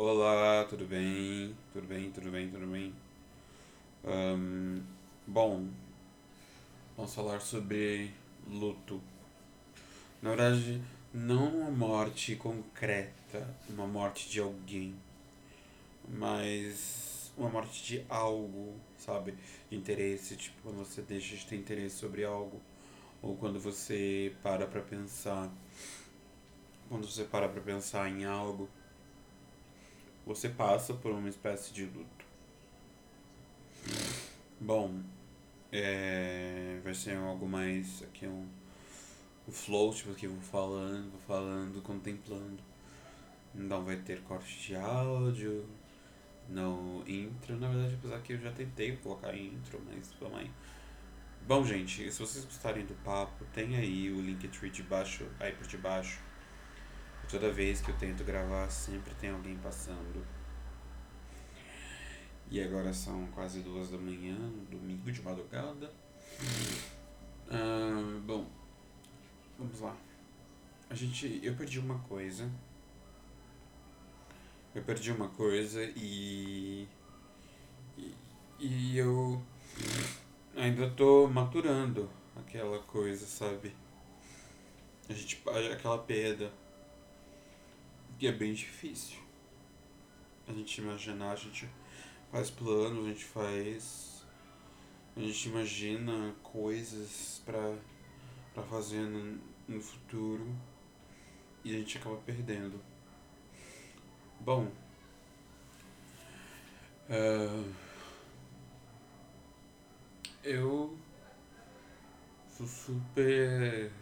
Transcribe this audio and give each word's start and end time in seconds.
Olá, 0.00 0.64
tudo 0.66 0.84
bem? 0.84 1.56
Tudo 1.72 1.88
bem, 1.88 2.08
tudo 2.12 2.30
bem, 2.30 2.48
tudo 2.48 2.68
bem? 2.68 2.94
Ahn, 4.04 4.80
bom, 5.26 5.66
vamos 6.96 7.12
falar 7.12 7.40
sobre 7.40 8.14
luto. 8.48 9.02
Na 10.22 10.28
verdade, 10.28 10.80
não 11.12 11.48
uma 11.48 11.70
morte 11.72 12.36
concreta, 12.36 13.52
uma 13.68 13.88
morte 13.88 14.30
de 14.30 14.38
alguém, 14.38 14.94
mas 16.08 17.32
uma 17.36 17.48
morte 17.48 17.82
de 17.82 18.06
algo, 18.08 18.76
sabe? 18.98 19.34
De 19.68 19.76
interesse, 19.76 20.36
tipo 20.36 20.62
quando 20.62 20.76
você 20.76 21.02
deixa 21.02 21.34
de 21.34 21.44
ter 21.44 21.56
interesse 21.56 21.96
sobre 21.96 22.24
algo, 22.24 22.62
ou 23.20 23.36
quando 23.36 23.58
você 23.58 24.32
para 24.44 24.64
pra 24.64 24.80
pensar, 24.80 25.50
quando 26.88 27.04
você 27.04 27.24
para 27.24 27.48
pra 27.48 27.60
pensar 27.60 28.08
em 28.08 28.24
algo, 28.24 28.68
você 30.28 30.50
passa 30.50 30.92
por 30.92 31.10
uma 31.10 31.28
espécie 31.30 31.72
de 31.72 31.86
luto. 31.86 32.26
Bom, 34.60 35.00
é, 35.72 36.78
vai 36.84 36.92
ser 36.92 37.16
algo 37.16 37.48
mais 37.48 38.02
aqui 38.02 38.26
um, 38.26 38.46
um 39.48 39.50
flow, 39.50 39.94
tipo 39.94 40.12
aqui 40.12 40.26
eu 40.26 40.32
vou 40.32 40.42
falando, 40.42 41.10
vou 41.10 41.20
falando, 41.26 41.80
contemplando. 41.80 42.62
Não 43.54 43.82
vai 43.82 43.96
ter 43.96 44.20
corte 44.20 44.60
de 44.60 44.76
áudio, 44.76 45.66
não 46.46 47.02
intro, 47.06 47.56
na 47.56 47.68
verdade, 47.68 47.94
apesar 47.94 48.20
que 48.20 48.34
eu 48.34 48.38
já 48.38 48.52
tentei 48.52 48.96
colocar 48.98 49.34
intro, 49.34 49.80
mas 49.86 50.12
aí. 50.36 50.50
Bom, 51.46 51.64
gente, 51.64 52.12
se 52.12 52.18
vocês 52.20 52.44
gostarem 52.44 52.84
do 52.84 52.94
papo, 53.02 53.46
tem 53.54 53.76
aí 53.76 54.12
o 54.12 54.20
Linktree 54.20 54.68
de 54.68 54.82
baixo, 54.82 55.26
aí 55.40 55.52
por 55.52 55.66
debaixo. 55.66 56.27
Toda 57.30 57.52
vez 57.52 57.80
que 57.80 57.90
eu 57.90 57.96
tento 57.96 58.24
gravar, 58.24 58.70
sempre 58.70 59.14
tem 59.16 59.30
alguém 59.30 59.56
passando. 59.58 60.26
E 62.50 62.62
agora 62.62 62.92
são 62.94 63.26
quase 63.28 63.60
duas 63.60 63.90
da 63.90 63.98
manhã, 63.98 64.36
domingo 64.70 65.12
de 65.12 65.20
madrugada. 65.20 65.92
Ah, 67.50 68.20
bom, 68.24 68.46
vamos 69.58 69.80
lá. 69.80 69.94
A 70.88 70.94
gente, 70.94 71.38
eu 71.42 71.54
perdi 71.54 71.78
uma 71.78 71.98
coisa. 72.00 72.50
Eu 74.74 74.82
perdi 74.82 75.12
uma 75.12 75.28
coisa 75.28 75.82
e 75.96 76.88
e, 77.98 78.14
e 78.58 78.98
eu 78.98 79.42
ainda 80.56 80.88
tô 80.90 81.26
maturando 81.28 82.08
aquela 82.36 82.78
coisa, 82.80 83.26
sabe? 83.26 83.74
A 85.08 85.12
gente, 85.12 85.42
aquela 85.72 85.98
perda. 85.98 86.50
E 88.20 88.26
é 88.26 88.32
bem 88.32 88.52
difícil. 88.52 89.16
A 90.48 90.52
gente 90.52 90.80
imaginar, 90.80 91.32
a 91.32 91.36
gente 91.36 91.68
faz 92.32 92.50
planos, 92.50 93.06
a 93.06 93.08
gente 93.10 93.24
faz. 93.24 94.26
A 95.16 95.20
gente 95.20 95.48
imagina 95.48 96.34
coisas 96.42 97.40
pra, 97.44 97.76
pra 98.52 98.62
fazer 98.64 99.02
no, 99.02 99.40
no 99.68 99.80
futuro 99.80 100.52
e 101.64 101.74
a 101.74 101.78
gente 101.78 101.98
acaba 101.98 102.16
perdendo. 102.16 102.80
Bom. 104.40 104.68
ah, 107.08 107.64
eu 110.42 110.98
sou 112.48 112.66
super. 112.66 113.92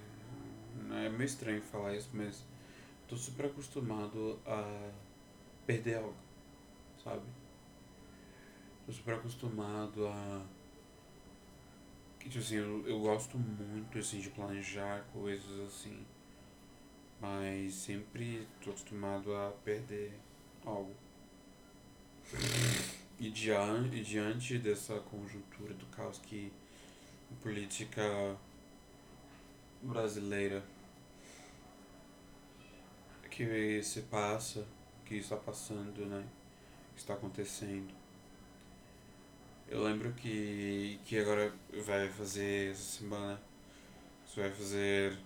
É 0.90 1.08
meio 1.10 1.24
estranho 1.24 1.60
falar 1.60 1.94
isso, 1.94 2.08
mas 2.14 2.44
tô 3.08 3.16
super 3.16 3.46
acostumado 3.46 4.38
a 4.46 4.90
perder 5.66 5.96
algo, 5.98 6.14
sabe? 7.02 7.22
Tô 8.84 8.92
super 8.92 9.14
acostumado 9.14 10.06
a. 10.06 10.42
que, 12.18 12.28
Tipo 12.28 12.44
assim, 12.44 12.56
eu, 12.56 12.86
eu 12.86 13.00
gosto 13.00 13.38
muito 13.38 13.98
assim, 13.98 14.20
de 14.20 14.30
planejar 14.30 15.04
coisas 15.12 15.60
assim, 15.60 16.04
mas 17.20 17.74
sempre 17.74 18.46
tô 18.62 18.70
acostumado 18.70 19.34
a 19.34 19.50
perder 19.64 20.12
algo. 20.64 20.94
E 23.18 23.30
diante, 23.30 23.96
e 23.96 24.04
diante 24.04 24.58
dessa 24.58 25.00
conjuntura 25.00 25.72
do 25.72 25.86
caos 25.86 26.18
que 26.18 26.52
a 27.32 27.42
política 27.42 28.36
brasileira 29.82 30.62
que 33.36 33.82
se 33.82 34.00
passa, 34.02 34.66
que 35.04 35.16
está 35.16 35.36
passando, 35.36 36.06
né? 36.06 36.24
Que 36.94 37.00
está 37.00 37.12
acontecendo. 37.12 37.92
Eu 39.68 39.82
lembro 39.82 40.10
que, 40.14 40.98
que 41.04 41.18
agora 41.18 41.52
vai 41.84 42.08
fazer 42.08 42.70
essa 42.70 42.98
semana. 42.98 43.38
Isso 44.26 44.40
vai 44.40 44.50
fazer. 44.50 45.18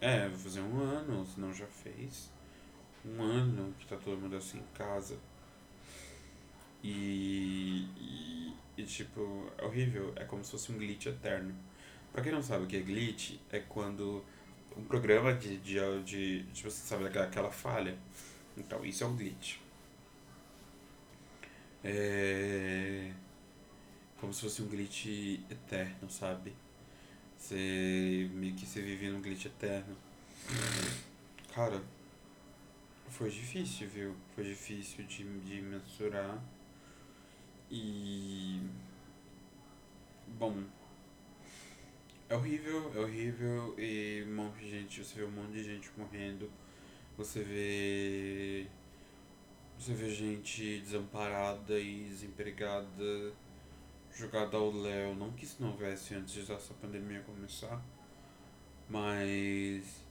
É, 0.00 0.28
vai 0.28 0.38
fazer 0.38 0.60
um 0.60 0.80
ano, 0.80 1.26
se 1.26 1.40
não 1.40 1.52
já 1.52 1.66
fez. 1.66 2.30
Um 3.04 3.20
ano 3.22 3.74
que 3.76 3.86
tá 3.86 3.96
todo 3.96 4.20
mundo 4.20 4.36
assim 4.36 4.58
em 4.58 4.76
casa. 4.76 5.18
E, 6.84 7.88
e, 7.96 8.54
e, 8.76 8.84
tipo, 8.84 9.50
é 9.58 9.64
horrível. 9.64 10.12
É 10.14 10.24
como 10.24 10.44
se 10.44 10.52
fosse 10.52 10.70
um 10.70 10.78
glitch 10.78 11.06
eterno. 11.06 11.52
Pra 12.12 12.22
quem 12.22 12.30
não 12.30 12.42
sabe 12.42 12.64
o 12.64 12.66
que 12.68 12.76
é 12.76 12.80
glitch, 12.80 13.36
é 13.50 13.58
quando 13.58 14.24
um 14.76 14.84
programa 14.84 15.34
de, 15.34 15.56
de, 15.58 15.78
de, 16.04 16.42
de 16.42 16.62
você 16.62 16.86
sabe 16.86 17.06
aquela, 17.06 17.50
falha. 17.50 17.98
Então, 18.56 18.84
isso 18.84 19.04
é 19.04 19.06
um 19.06 19.16
glitch. 19.16 19.56
É 21.84 23.12
como 24.20 24.32
se 24.32 24.42
fosse 24.42 24.62
um 24.62 24.66
glitch 24.66 25.06
eterno, 25.50 26.10
sabe? 26.10 26.52
Você 27.38 28.28
meio 28.34 28.54
que 28.54 28.66
você 28.66 28.82
vive 28.82 29.08
num 29.08 29.20
glitch 29.20 29.46
eterno. 29.46 29.96
Cara, 31.54 31.80
foi 33.08 33.30
difícil, 33.30 33.88
viu? 33.88 34.14
Foi 34.34 34.44
difícil 34.44 35.04
de, 35.04 35.24
de 35.40 35.62
mensurar. 35.62 36.42
E. 37.70 38.60
Bom. 40.38 40.64
É 42.30 42.36
horrível, 42.36 42.92
é 42.94 42.98
horrível 42.98 43.74
e 43.78 44.22
um 44.28 44.34
monte 44.34 44.58
de 44.58 44.70
gente, 44.70 45.02
você 45.02 45.14
vê 45.20 45.24
um 45.24 45.30
monte 45.30 45.52
de 45.52 45.64
gente 45.64 45.90
morrendo. 45.96 46.50
Você 47.16 47.42
vê. 47.42 48.66
Você 49.78 49.94
vê 49.94 50.10
gente 50.10 50.80
desamparada 50.80 51.78
e 51.80 52.04
desempregada 52.04 53.32
jogada 54.12 54.58
ao 54.58 54.70
léu. 54.70 55.14
Não 55.14 55.32
que 55.32 55.44
isso 55.44 55.62
não 55.62 55.70
houvesse 55.70 56.14
antes 56.14 56.46
dessa 56.46 56.74
pandemia 56.74 57.20
começar, 57.20 57.82
mas 58.90 60.04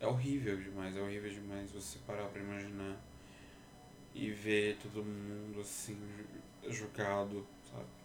é 0.00 0.06
horrível 0.06 0.56
demais, 0.56 0.96
é 0.96 1.00
horrível 1.00 1.30
demais 1.30 1.70
você 1.70 1.98
parar 2.06 2.26
pra 2.26 2.42
imaginar 2.42 3.00
e 4.14 4.30
ver 4.30 4.78
todo 4.78 5.04
mundo 5.04 5.60
assim 5.60 5.96
jogado, 6.68 7.46
sabe? 7.70 7.99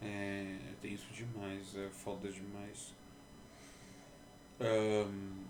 É 0.00 0.56
tenso 0.80 1.12
demais, 1.12 1.76
é 1.76 1.88
foda 1.88 2.30
demais. 2.30 2.94
Ahn, 4.60 5.44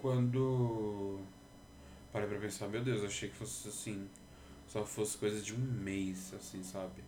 quando 0.00 1.20
parei 2.12 2.28
pra 2.28 2.38
pensar, 2.38 2.68
meu 2.68 2.82
Deus, 2.82 3.04
achei 3.04 3.28
que 3.28 3.36
fosse 3.36 3.68
assim 3.68 4.08
só 4.70 4.86
fosse 4.86 5.18
coisa 5.18 5.42
de 5.42 5.52
um 5.52 5.58
mês, 5.58 6.32
assim, 6.32 6.62
sabe? 6.62 7.02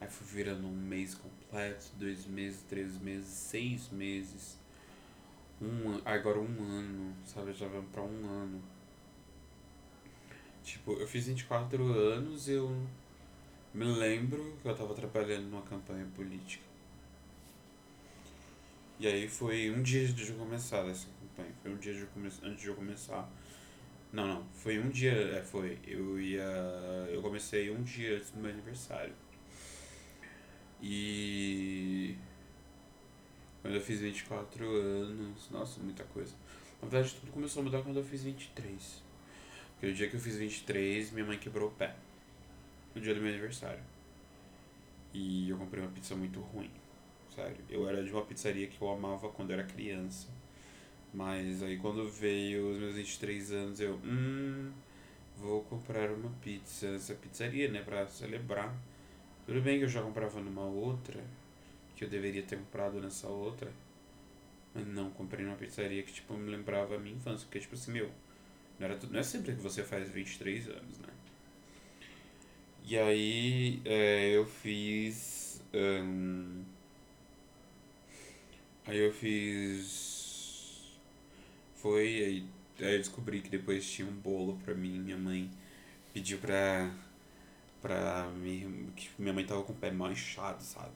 Aí 0.00 0.08
foi 0.08 0.24
virando 0.24 0.68
um 0.68 0.76
mês 0.76 1.16
completo, 1.16 1.86
dois 1.98 2.26
meses, 2.26 2.62
três 2.68 2.96
meses, 2.98 3.26
seis 3.26 3.88
meses. 3.90 4.56
Um, 5.60 6.00
agora 6.04 6.38
um 6.38 6.62
ano, 6.62 7.12
sabe? 7.24 7.52
Já 7.54 7.66
vamos 7.66 7.90
pra 7.90 8.02
um 8.02 8.24
ano. 8.28 8.62
Tipo, 10.62 10.92
eu 10.92 11.08
fiz 11.08 11.26
24 11.26 11.84
anos 11.92 12.48
eu 12.48 12.70
me 13.76 13.84
lembro 13.84 14.56
que 14.62 14.66
eu 14.66 14.74
tava 14.74 14.94
trabalhando 14.94 15.50
numa 15.50 15.60
campanha 15.60 16.06
política. 16.16 16.64
E 18.98 19.06
aí 19.06 19.28
foi 19.28 19.70
um 19.70 19.82
dia 19.82 20.08
de 20.08 20.30
eu 20.30 20.36
começar 20.36 20.78
essa 20.88 21.06
campanha. 21.20 21.54
Foi 21.62 21.70
um 21.70 21.76
dia 21.76 21.92
de 21.92 22.06
come... 22.06 22.30
antes 22.42 22.62
de 22.62 22.68
eu 22.68 22.74
começar. 22.74 23.30
Não, 24.10 24.26
não. 24.26 24.46
Foi 24.54 24.78
um 24.78 24.88
dia. 24.88 25.12
É, 25.12 25.42
foi. 25.42 25.78
Eu 25.86 26.18
ia. 26.18 26.40
Eu 27.10 27.20
comecei 27.20 27.70
um 27.70 27.82
dia 27.82 28.16
antes 28.16 28.30
do 28.30 28.40
meu 28.40 28.50
aniversário. 28.50 29.12
E. 30.80 32.16
Quando 33.60 33.74
eu 33.74 33.80
fiz 33.82 34.00
24 34.00 34.66
anos. 34.66 35.50
Nossa, 35.50 35.80
muita 35.80 36.04
coisa. 36.04 36.34
Na 36.80 36.88
verdade, 36.88 37.14
tudo 37.20 37.30
começou 37.30 37.60
a 37.60 37.64
mudar 37.64 37.82
quando 37.82 37.98
eu 37.98 38.04
fiz 38.04 38.22
23. 38.22 39.02
Porque 39.72 39.86
o 39.88 39.94
dia 39.94 40.08
que 40.08 40.16
eu 40.16 40.20
fiz 40.20 40.36
23, 40.36 41.10
minha 41.10 41.26
mãe 41.26 41.38
quebrou 41.38 41.68
o 41.68 41.72
pé. 41.72 41.94
No 42.96 43.02
dia 43.02 43.14
do 43.14 43.20
meu 43.20 43.28
aniversário. 43.28 43.82
E 45.12 45.50
eu 45.50 45.58
comprei 45.58 45.82
uma 45.82 45.92
pizza 45.92 46.16
muito 46.16 46.40
ruim. 46.40 46.70
Sério. 47.34 47.58
Eu 47.68 47.86
era 47.86 48.02
de 48.02 48.10
uma 48.10 48.24
pizzaria 48.24 48.66
que 48.68 48.80
eu 48.80 48.88
amava 48.88 49.28
quando 49.28 49.50
era 49.50 49.62
criança. 49.64 50.28
Mas 51.12 51.62
aí 51.62 51.76
quando 51.76 52.08
veio 52.08 52.70
os 52.70 52.78
meus 52.78 52.94
23 52.94 53.52
anos, 53.52 53.80
eu, 53.80 53.96
hum, 54.02 54.72
vou 55.36 55.62
comprar 55.64 56.10
uma 56.10 56.30
pizza 56.40 56.90
nessa 56.90 57.14
pizzaria, 57.14 57.70
né, 57.70 57.82
pra 57.82 58.06
celebrar. 58.06 58.74
Tudo 59.44 59.60
bem 59.60 59.76
que 59.78 59.84
eu 59.84 59.88
já 59.90 60.00
comprava 60.00 60.40
numa 60.40 60.64
outra, 60.64 61.22
que 61.96 62.02
eu 62.02 62.08
deveria 62.08 62.42
ter 62.44 62.56
comprado 62.56 62.98
nessa 62.98 63.28
outra. 63.28 63.70
Mas 64.74 64.86
não, 64.86 65.10
comprei 65.10 65.44
numa 65.44 65.56
pizzaria 65.56 66.02
que, 66.02 66.14
tipo, 66.14 66.32
me 66.32 66.50
lembrava 66.50 66.96
a 66.96 66.98
minha 66.98 67.14
infância. 67.14 67.44
Porque, 67.44 67.60
tipo 67.60 67.74
assim, 67.74 67.92
meu, 67.92 68.10
não, 68.78 68.86
era, 68.86 68.98
não 69.10 69.20
é 69.20 69.22
sempre 69.22 69.54
que 69.54 69.60
você 69.60 69.84
faz 69.84 70.08
23 70.08 70.68
anos, 70.70 70.98
né? 70.98 71.15
E 72.88 72.96
aí, 72.96 73.82
é, 73.84 74.30
eu 74.36 74.46
fiz... 74.46 75.60
Um, 75.74 76.62
aí 78.86 78.96
eu 78.98 79.12
fiz... 79.12 80.96
Foi, 81.74 82.06
aí, 82.06 82.46
aí 82.78 82.92
eu 82.92 82.98
descobri 82.98 83.40
que 83.40 83.50
depois 83.50 83.90
tinha 83.90 84.06
um 84.06 84.14
bolo 84.14 84.56
pra 84.64 84.72
mim. 84.72 85.00
Minha 85.00 85.16
mãe 85.16 85.50
pediu 86.14 86.38
pra... 86.38 86.94
Pra 87.82 88.30
mim... 88.30 88.88
Que 88.94 89.10
minha 89.18 89.34
mãe 89.34 89.44
tava 89.44 89.64
com 89.64 89.72
o 89.72 89.76
pé 89.76 89.90
mal 89.90 90.12
inchado, 90.12 90.62
sabe? 90.62 90.94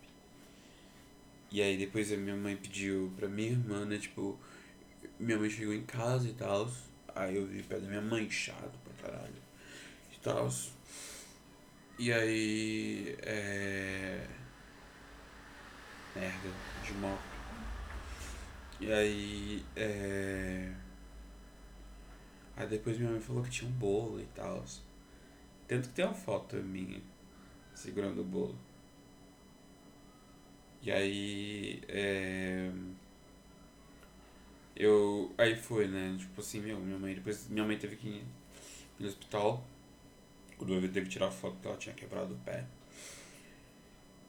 E 1.51 1.61
aí 1.61 1.77
depois 1.77 2.13
a 2.13 2.17
minha 2.17 2.37
mãe 2.37 2.57
pediu 2.57 3.13
pra 3.17 3.27
minha 3.27 3.51
irmã, 3.51 3.85
né? 3.85 3.99
Tipo, 3.99 4.39
minha 5.19 5.37
mãe 5.37 5.51
chegou 5.51 5.75
em 5.75 5.83
casa 5.83 6.29
e 6.29 6.35
tal. 6.35 6.71
Aí 7.17 7.35
eu 7.35 7.47
vi 7.49 7.63
o 7.63 7.65
pé 7.65 7.81
da 7.81 7.89
minha 7.89 8.01
mãe 8.01 8.31
chato 8.31 8.79
pra 8.85 9.11
caralho. 9.11 9.43
E 10.15 10.21
tal. 10.21 10.49
E 12.01 12.11
aí. 12.11 13.15
É. 13.23 14.27
Merda, 16.17 16.49
de 16.83 16.95
moto. 16.95 17.21
E 18.81 18.91
aí. 18.91 19.63
É. 19.77 20.73
Aí 22.57 22.67
depois 22.69 22.97
minha 22.97 23.11
mãe 23.11 23.21
falou 23.21 23.43
que 23.43 23.51
tinha 23.51 23.71
um 23.71 23.75
bolo 23.75 24.19
e 24.19 24.25
tal. 24.35 24.65
Tanto 25.69 25.89
que 25.91 25.95
tem 25.95 26.07
uma 26.07 26.15
foto 26.15 26.57
minha 26.57 27.03
segurando 27.75 28.23
o 28.23 28.25
bolo. 28.25 28.59
E 30.81 30.91
aí. 30.91 31.83
É, 31.87 32.73
eu. 34.75 35.31
Aí 35.37 35.55
foi, 35.55 35.87
né? 35.87 36.17
Tipo 36.19 36.41
assim, 36.41 36.61
meu, 36.63 36.81
minha 36.81 36.99
mãe. 36.99 37.15
Depois 37.15 37.47
minha 37.51 37.67
mãe 37.67 37.77
teve 37.77 37.97
que 37.97 38.09
ir 38.09 38.25
no 38.99 39.07
hospital. 39.07 39.63
O 40.61 40.65
Dudu 40.65 40.89
teve 40.89 41.07
que 41.07 41.13
tirar 41.13 41.31
foto 41.31 41.55
porque 41.55 41.69
ela 41.69 41.77
tinha 41.79 41.95
quebrado 41.95 42.35
o 42.35 42.39
pé. 42.39 42.67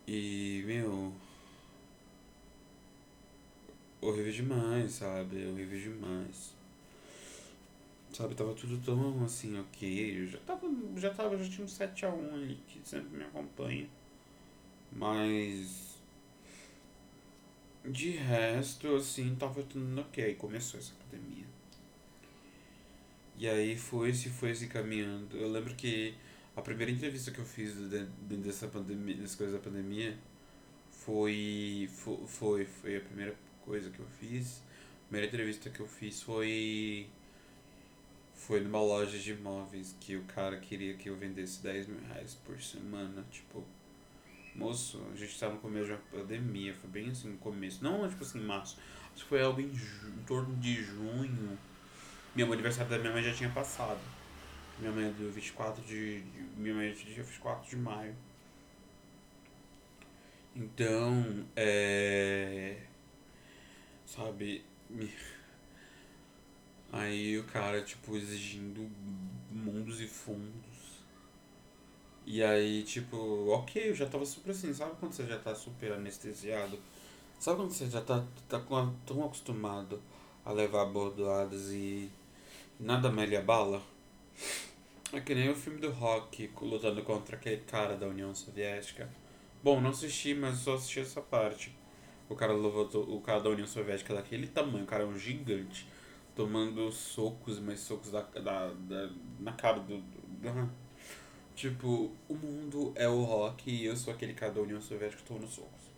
E, 0.07 0.63
meu. 0.66 1.13
Horrível 4.00 4.31
demais, 4.31 4.94
sabe? 4.94 5.45
Horrível 5.45 5.94
demais. 5.94 6.54
Sabe, 8.13 8.33
tava 8.33 8.54
tudo 8.54 8.78
tão 8.83 9.24
assim, 9.25 9.60
ok. 9.60 10.22
Eu 10.22 10.28
já 10.28 10.39
tava. 10.39 10.68
Já 10.95 11.13
tava, 11.13 11.38
já 11.38 11.50
tinha 11.50 11.66
um 11.66 11.69
7x1 11.69 12.34
ali 12.34 12.60
que 12.68 12.80
sempre 12.84 13.18
me 13.18 13.24
acompanha. 13.25 13.88
Mas 14.92 15.98
de 17.86 18.12
resto, 18.12 18.95
assim, 18.95 19.36
tava 19.36 19.63
tudo 19.63 20.00
ok. 20.00 20.36
Começou 20.36 20.80
essa 20.80 20.94
pandemia. 20.95 21.50
E 23.42 23.50
aí 23.50 23.76
foi-se, 23.76 24.30
foi-se 24.30 24.68
caminhando. 24.68 25.36
Eu 25.36 25.52
lembro 25.52 25.74
que 25.74 26.14
a 26.56 26.62
primeira 26.62 26.92
entrevista 26.92 27.32
que 27.32 27.40
eu 27.40 27.46
fiz 27.46 27.74
dentro 27.74 28.38
dessa 28.38 28.68
pandemia, 28.68 29.16
dessas 29.16 29.36
coisas 29.36 29.56
da 29.56 29.60
pandemia, 29.60 30.16
foi, 30.92 31.90
foi, 32.28 32.66
foi 32.66 32.98
a 32.98 33.02
primeira 33.02 33.36
coisa 33.66 33.90
que 33.90 33.98
eu 33.98 34.06
fiz. 34.20 34.62
A 35.06 35.08
primeira 35.08 35.26
entrevista 35.26 35.72
que 35.72 35.80
eu 35.80 35.88
fiz 35.88 36.22
foi 36.22 37.10
foi 38.36 38.60
numa 38.60 38.80
loja 38.80 39.18
de 39.18 39.32
imóveis 39.32 39.96
que 40.00 40.16
o 40.16 40.24
cara 40.26 40.60
queria 40.60 40.94
que 40.94 41.10
eu 41.10 41.18
vendesse 41.18 41.64
10 41.64 41.88
mil 41.88 42.00
reais 42.10 42.36
por 42.46 42.62
semana, 42.62 43.26
tipo, 43.32 43.66
Moço, 44.54 45.02
a 45.12 45.18
gente 45.18 45.40
tava 45.40 45.56
no 45.56 45.60
começo 45.60 45.88
de 45.88 45.94
uma 45.94 46.02
pandemia, 46.12 46.76
foi 46.76 46.92
bem 46.92 47.10
assim 47.10 47.30
no 47.30 47.38
começo. 47.40 47.84
Não, 47.84 48.08
tipo 48.08 48.24
assim, 48.24 48.40
março. 48.40 48.78
Acho 49.16 49.24
que 49.24 49.30
foi 49.30 49.42
algo 49.42 49.60
em, 49.60 49.72
em 49.72 50.24
torno 50.28 50.56
de 50.58 50.76
junho. 50.84 51.58
Meu 52.36 52.51
aniversário 52.51 52.89
da 52.89 52.98
minha 52.98 53.12
mãe 53.12 53.24
já 53.24 53.33
tinha 53.33 53.50
passado. 53.50 54.00
Minha 54.80 54.92
mãe 54.92 55.07
é 55.07 55.12
do 55.12 55.31
24 55.31 55.83
de. 55.83 56.24
Minha 56.56 56.75
mãe 56.75 56.89
é 56.89 56.94
dia 56.94 57.24
24 57.24 57.69
de 57.69 57.75
maio. 57.75 58.16
Então, 60.56 61.45
é. 61.56 62.78
Sabe. 64.06 64.66
Aí 66.92 67.38
o 67.38 67.44
cara, 67.45 67.81
tipo, 67.81 68.18
exigindo 68.18 68.89
mundos 69.50 70.01
e 70.01 70.07
fundos 70.07 70.72
e 72.25 72.44
aí, 72.44 72.84
tipo, 72.84 73.18
ok, 73.50 73.89
eu 73.89 73.95
já 73.95 74.06
tava 74.06 74.25
super 74.25 74.51
assim, 74.51 74.74
sabe 74.74 74.94
quando 75.00 75.13
você 75.13 75.25
já 75.25 75.38
tá 75.39 75.56
super 75.56 75.92
anestesiado? 75.94 76.77
Sabe 77.39 77.57
quando 77.57 77.72
você 77.72 77.89
já 77.89 78.01
tá, 78.01 78.24
tá 78.48 78.62
tão 79.06 79.25
acostumado 79.25 80.00
a 80.45 80.51
levar 80.51 80.86
bordoadas 80.86 81.72
e 81.72 82.12
nada 82.81 83.12
mais 83.12 83.30
lhe 83.30 83.38
abala? 83.38 83.81
É 85.13 85.19
que 85.19 85.36
nem 85.36 85.50
o 85.50 85.56
filme 85.56 85.80
do 85.80 85.92
Rock 85.92 86.51
lutando 86.62 87.01
contra 87.04 87.36
aquele 87.36 87.62
cara 87.62 87.95
da 87.95 88.07
União 88.07 88.33
Soviética. 88.33 89.10
Bom, 89.63 89.80
não 89.80 89.92
assisti, 89.92 90.33
mas 90.33 90.57
só 90.57 90.75
assisti 90.75 91.00
essa 91.00 91.22
parte. 91.22 91.74
O 92.28 92.36
cara 92.36 92.54
o 92.56 93.22
cara 93.22 93.42
da 93.42 93.50
União 93.50 93.68
Soviética 93.68 94.13
daquele 94.13 94.48
tamanho, 94.48 94.86
o 94.86 94.88
cara 94.88 95.04
é 95.04 95.06
um 95.06 95.18
gigante, 95.18 95.88
tomando 96.36 96.92
socos, 96.92 97.60
mas 97.60 97.81
socos 97.81 98.12
da, 98.12 98.22
da, 98.22 98.68
da 98.74 99.10
na 99.39 99.51
cara 99.51 99.80
do, 99.80 99.98
do 99.98 100.72
Tipo, 101.54 102.12
o 102.27 102.34
mundo 102.34 102.94
é 102.95 103.07
o 103.07 103.22
rock 103.24 103.69
e 103.69 103.86
eu 103.86 103.95
sou 103.95 104.13
aquele 104.13 104.34
cara 104.34 104.54
da 104.54 104.62
União 104.62 104.81
Soviética 104.81 105.22
nos 105.34 105.51
socos. 105.51 105.92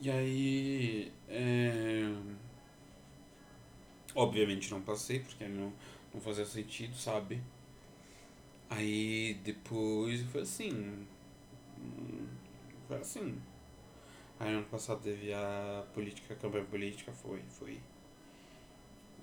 E 0.00 0.10
aí. 0.10 1.12
É... 1.28 2.10
Obviamente 4.14 4.70
não 4.70 4.80
passei, 4.80 5.20
porque 5.20 5.46
não, 5.46 5.72
não 6.12 6.20
fazia 6.20 6.44
sentido, 6.44 6.96
sabe? 6.96 7.42
Aí 8.68 9.34
depois 9.44 10.22
foi 10.22 10.42
assim. 10.42 11.06
Foi 12.88 12.96
assim. 12.98 13.40
Aí 14.38 14.52
ano 14.52 14.66
passado 14.66 15.02
teve 15.02 15.32
a 15.32 15.84
política, 15.94 16.34
a 16.34 16.36
campanha 16.36 16.64
política, 16.64 17.12
foi, 17.12 17.42
foi. 17.48 17.80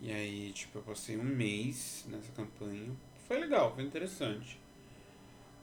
E 0.02 0.12
aí, 0.12 0.52
tipo, 0.54 0.78
eu 0.78 0.84
passei 0.84 1.18
um 1.18 1.24
mês 1.24 2.06
nessa 2.08 2.32
campanha 2.34 2.92
foi 3.28 3.40
legal, 3.40 3.76
foi 3.76 3.84
interessante. 3.84 4.58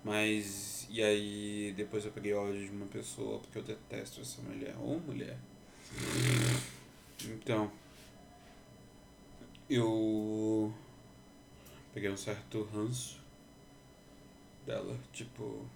Mas, 0.04 0.86
e 0.90 1.02
aí, 1.02 1.72
depois 1.74 2.04
eu 2.04 2.12
peguei 2.12 2.34
ódio 2.34 2.62
de 2.62 2.70
uma 2.70 2.84
pessoa 2.86 3.38
porque 3.38 3.56
eu 3.56 3.62
detesto 3.62 4.20
essa 4.20 4.42
mulher. 4.42 4.74
Ou 4.78 5.00
mulher. 5.00 5.38
Então, 7.24 7.72
eu 9.68 10.74
peguei 11.92 12.10
um 12.10 12.16
certo 12.16 12.62
ranço 12.64 13.20
dela, 14.66 14.98
tipo. 15.12 15.66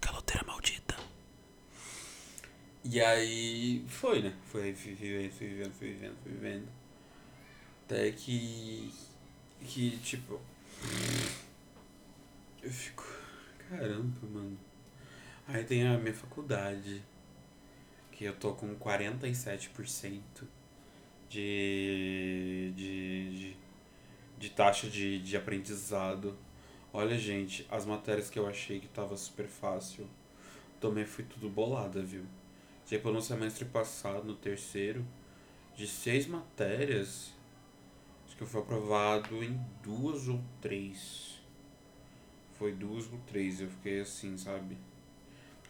Caloteira 0.00 0.44
maldita. 0.46 0.96
E 2.84 3.00
aí, 3.00 3.84
foi, 3.88 4.22
né? 4.22 4.36
Foi 4.44 4.72
vivendo, 4.72 5.32
fui 5.32 5.46
vivendo, 5.48 5.72
fui 5.72 5.88
vivendo, 5.88 6.16
fui 6.22 6.32
vivendo. 6.32 6.68
Até 7.84 8.12
que 8.12 8.92
que, 9.64 9.96
tipo. 9.98 10.40
Eu 12.62 12.70
fico. 12.70 13.04
Caramba, 13.68 14.26
mano. 14.26 14.58
Aí 15.48 15.64
tem 15.64 15.86
a 15.86 15.98
minha 15.98 16.14
faculdade. 16.14 17.02
Que 18.12 18.24
eu 18.24 18.36
tô 18.36 18.52
com 18.54 18.76
47% 18.76 20.20
de, 21.28 22.72
de, 22.76 23.30
de, 23.36 23.56
de 24.38 24.50
taxa 24.50 24.88
de, 24.88 25.20
de 25.20 25.36
aprendizado. 25.36 26.36
Olha, 26.92 27.18
gente, 27.18 27.66
as 27.70 27.84
matérias 27.86 28.30
que 28.30 28.38
eu 28.38 28.46
achei 28.46 28.80
que 28.80 28.88
tava 28.88 29.16
super 29.16 29.46
fácil, 29.46 30.06
também 30.80 31.04
fui 31.04 31.24
tudo 31.24 31.48
bolada, 31.48 32.02
viu? 32.02 32.24
Tipo, 32.86 33.10
no 33.10 33.20
semestre 33.20 33.64
passado, 33.64 34.24
no 34.24 34.34
terceiro, 34.34 35.04
de 35.74 35.86
seis 35.86 36.26
matérias, 36.26 37.34
Acho 38.34 38.38
que 38.38 38.42
eu 38.42 38.48
fui 38.48 38.60
aprovado 38.62 39.44
em 39.44 39.56
duas 39.80 40.26
ou 40.26 40.42
três. 40.60 41.40
Foi 42.54 42.72
duas 42.72 43.06
ou 43.12 43.16
três. 43.28 43.60
Eu 43.60 43.68
fiquei 43.68 44.00
assim, 44.00 44.36
sabe? 44.36 44.76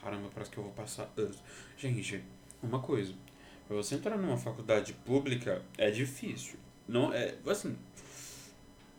Caramba, 0.01 0.31
parece 0.33 0.51
que 0.51 0.57
eu 0.57 0.65
vou 0.65 0.73
passar 0.73 1.13
anos. 1.15 1.43
Gente, 1.77 2.25
uma 2.63 2.81
coisa. 2.81 3.15
Pra 3.67 3.77
você 3.77 3.95
entrar 3.95 4.17
numa 4.17 4.37
faculdade 4.37 4.93
pública 4.93 5.63
é 5.79 5.91
difícil. 5.91 6.59
Não 6.87 7.13
é. 7.13 7.35
Assim. 7.47 7.77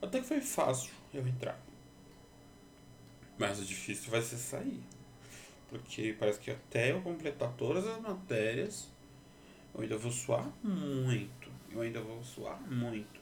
Até 0.01 0.19
que 0.19 0.27
foi 0.27 0.41
fácil 0.41 0.91
eu 1.13 1.27
entrar. 1.27 1.59
Mas 3.37 3.59
o 3.59 3.65
difícil 3.65 4.09
vai 4.09 4.21
ser 4.21 4.37
sair. 4.37 4.81
Porque 5.69 6.15
parece 6.17 6.39
que 6.39 6.51
até 6.51 6.91
eu 6.91 7.01
completar 7.01 7.51
todas 7.53 7.85
as 7.85 7.99
matérias 8.01 8.87
Eu 9.73 9.81
ainda 9.81 9.97
vou 9.97 10.11
suar 10.11 10.49
muito. 10.63 11.49
Eu 11.71 11.81
ainda 11.81 12.01
vou 12.01 12.23
suar 12.23 12.59
muito. 12.71 13.19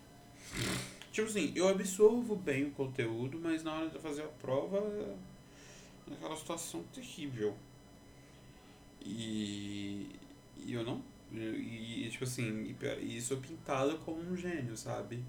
Tipo 1.11 1.27
assim, 1.27 1.51
eu 1.55 1.67
absorvo 1.67 2.35
bem 2.35 2.65
o 2.65 2.71
conteúdo, 2.71 3.39
mas 3.39 3.63
na 3.63 3.73
hora 3.73 3.89
de 3.89 3.99
fazer 3.99 4.23
a 4.23 4.27
prova 4.27 4.77
é 4.77 6.13
aquela 6.13 6.35
situação 6.35 6.83
terrível. 6.93 7.55
E, 9.01 10.09
e 10.57 10.73
eu 10.73 10.83
não. 10.83 11.01
E, 11.33 12.07
tipo 12.11 12.23
assim, 12.23 12.75
e, 13.01 13.21
sou 13.21 13.37
pintado 13.37 13.97
como 13.99 14.21
um 14.21 14.35
gênio, 14.35 14.77
sabe? 14.77 15.23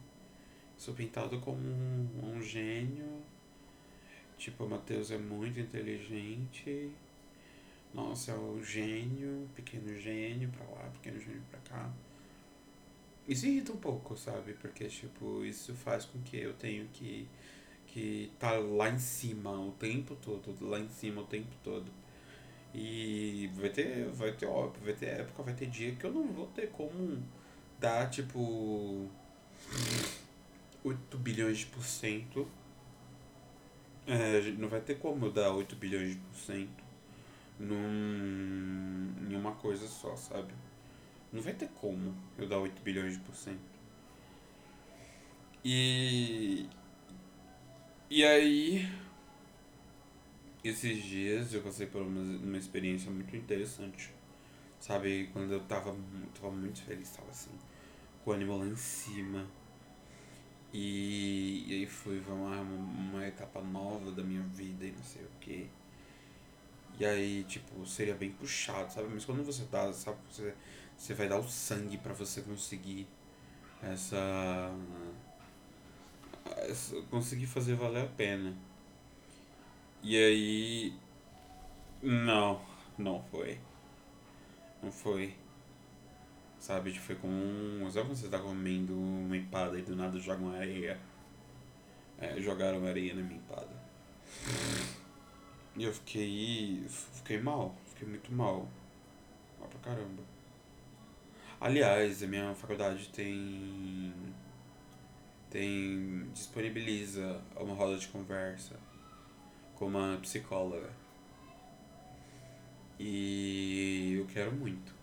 Sou 0.76 0.94
pintado 0.94 1.40
como 1.40 1.58
um, 1.58 2.37
um 2.37 2.42
gênio. 2.42 3.23
Tipo, 4.37 4.64
o 4.64 4.70
Matheus 4.70 5.11
é 5.11 5.18
muito 5.18 5.58
inteligente. 5.58 6.90
Nossa, 7.94 8.32
é 8.32 8.34
o 8.34 8.62
gênio, 8.62 9.49
pequeno 9.54 9.96
gênio 9.99 10.50
pra 10.50 10.66
lá, 10.66 10.90
pequeno 10.90 11.20
gênio 11.20 11.42
pra 11.50 11.61
cá. 11.61 11.90
Isso 13.26 13.46
irrita 13.46 13.73
um 13.73 13.76
pouco, 13.76 14.16
sabe? 14.16 14.52
Porque, 14.54 14.87
tipo, 14.88 15.44
isso 15.44 15.75
faz 15.75 16.04
com 16.04 16.20
que 16.23 16.37
eu 16.37 16.52
tenho 16.54 16.87
que 16.88 17.26
que 17.87 18.32
tá 18.40 18.52
lá 18.58 18.90
em 18.90 18.99
cima 18.99 19.52
o 19.52 19.70
tempo 19.70 20.16
todo, 20.16 20.56
lá 20.68 20.80
em 20.80 20.88
cima 20.88 21.23
o 21.23 21.26
tempo 21.26 21.54
todo. 21.62 21.90
E 22.75 23.50
vai 23.54 23.71
ter, 23.71 24.07
vai 24.11 24.33
ter 24.33 24.47
óbvio, 24.47 24.83
vai 24.85 24.95
ter 24.95 25.07
época, 25.07 25.43
vai 25.43 25.54
ter 25.54 25.66
dia 25.66 25.95
que 25.95 26.04
eu 26.04 26.12
não 26.12 26.26
vou 26.26 26.47
ter 26.49 26.71
como 26.71 27.23
dar, 27.78 28.11
tipo, 28.11 29.09
8 30.83 31.19
bilhões 31.19 31.59
de 31.59 31.66
por 31.66 31.85
cento. 31.85 32.49
É, 34.07 34.40
não 34.59 34.69
vai 34.69 34.81
ter 34.81 34.99
como 34.99 35.26
eu 35.26 35.33
dar 35.33 35.52
8 35.52 35.76
bilhões 35.76 36.11
de 36.11 36.16
por 36.16 36.35
cento 36.35 36.85
num, 37.59 39.14
em 39.31 39.37
uma 39.37 39.52
coisa 39.52 39.87
só, 39.87 40.16
sabe? 40.16 40.52
Não 41.33 41.40
vai 41.43 41.52
ter 41.52 41.69
como 41.69 42.14
eu 42.38 42.49
dar 42.49 42.59
8 42.59 42.83
bilhões 42.83 43.14
de 43.14 43.21
por 43.21 43.35
cento. 43.35 43.59
E. 45.64 46.69
E 48.11 48.25
aí. 48.25 48.88
Esses 50.64 51.02
dias 51.04 51.52
eu 51.52 51.61
passei 51.62 51.87
por 51.87 52.00
uma, 52.02 52.23
uma 52.23 52.56
experiência 52.56 53.11
muito 53.11 53.37
interessante. 53.37 54.11
Sabe, 54.80 55.28
quando 55.33 55.52
eu 55.52 55.61
tava, 55.64 55.94
tava 56.35 56.50
muito 56.50 56.83
feliz, 56.83 57.11
tava 57.11 57.30
assim, 57.30 57.50
com 58.25 58.30
o 58.30 58.35
ânimo 58.35 58.56
lá 58.59 58.66
em 58.66 58.76
cima. 58.76 59.47
E, 60.73 61.64
e 61.68 61.75
aí 61.75 61.87
fui 61.87 62.21
uma, 62.26 62.61
uma 62.61 63.26
etapa 63.26 63.61
nova 63.61 64.11
da 64.11 64.23
minha 64.23 64.42
vida 64.42 64.85
e 64.87 64.90
não 64.90 65.04
sei 65.04 65.23
o 65.23 65.30
que. 65.40 65.68
E 66.99 67.04
aí, 67.04 67.44
tipo, 67.44 67.85
seria 67.87 68.14
bem 68.14 68.30
puxado, 68.30 68.92
sabe? 68.92 69.09
Mas 69.12 69.25
quando 69.25 69.44
você 69.44 69.64
dá, 69.71 69.92
sabe, 69.92 70.18
você, 70.30 70.54
você 70.97 71.12
vai 71.14 71.28
dar 71.28 71.38
o 71.38 71.49
sangue 71.49 71.99
para 71.99 72.12
você 72.14 72.40
conseguir 72.42 73.06
essa, 73.83 74.73
essa. 76.68 77.00
conseguir 77.11 77.47
fazer 77.47 77.75
valer 77.75 78.04
a 78.04 78.06
pena. 78.06 78.56
E 80.06 80.18
aí. 80.18 80.92
Não, 82.02 82.61
não 82.99 83.23
foi. 83.30 83.58
Não 84.82 84.92
foi. 84.92 85.34
Sabe, 86.58 86.92
foi 86.92 87.14
como 87.14 87.32
um. 87.32 87.90
Sabe 87.90 88.08
quando 88.08 88.18
você 88.18 88.28
tá 88.28 88.38
comendo 88.38 88.92
uma 88.94 89.34
empada 89.34 89.78
e 89.78 89.82
do 89.82 89.96
nada 89.96 90.20
jogam 90.20 90.52
areia? 90.52 91.00
É, 92.18 92.38
jogaram 92.38 92.87
areia 92.87 93.14
na 93.14 93.23
minha 93.23 93.38
empada. 93.38 93.70
E 95.75 95.84
eu 95.84 95.92
fiquei. 95.94 96.84
Fiquei 96.87 97.40
mal. 97.40 97.75
Fiquei 97.87 98.06
muito 98.06 98.30
mal. 98.30 98.68
Mal 99.58 99.68
pra 99.70 99.78
caramba. 99.80 100.23
Aliás, 101.58 102.23
a 102.23 102.26
minha 102.26 102.54
faculdade 102.54 103.08
tem. 103.08 104.12
Tem. 105.49 106.28
disponibiliza 106.34 107.40
uma 107.56 107.75
roda 107.75 107.96
de 107.96 108.08
conversa 108.08 108.78
com 109.76 109.87
uma 109.87 110.19
psicóloga. 110.19 110.90
E 112.99 114.14
eu 114.19 114.26
quero 114.26 114.52
muito. 114.52 114.95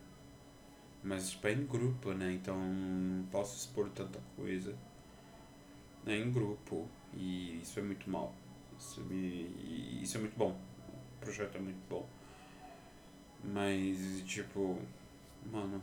Mas 1.03 1.31
tipo, 1.31 1.47
é 1.47 1.53
em 1.53 1.65
grupo, 1.65 2.13
né? 2.13 2.33
Então 2.33 2.57
não 2.57 3.25
posso 3.27 3.57
expor 3.57 3.89
tanta 3.89 4.19
coisa. 4.35 4.75
É 6.05 6.15
em 6.15 6.31
grupo. 6.31 6.87
E 7.13 7.59
isso 7.61 7.79
é 7.79 7.83
muito 7.83 8.09
mal. 8.09 8.33
Isso, 8.79 9.01
me, 9.01 9.99
isso 10.01 10.17
é 10.17 10.19
muito 10.19 10.37
bom. 10.37 10.51
O 10.51 11.19
projeto 11.19 11.57
é 11.57 11.59
muito 11.59 11.81
bom. 11.89 12.07
Mas, 13.43 14.23
tipo, 14.25 14.79
mano, 15.51 15.81